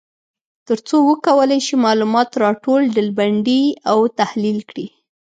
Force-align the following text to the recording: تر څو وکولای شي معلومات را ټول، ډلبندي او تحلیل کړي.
تر 0.67 0.77
څو 0.87 0.95
وکولای 1.09 1.59
شي 1.65 1.75
معلومات 1.85 2.29
را 2.41 2.51
ټول، 2.63 2.81
ډلبندي 2.95 3.63
او 3.91 3.99
تحلیل 4.19 4.59
کړي. 4.69 4.87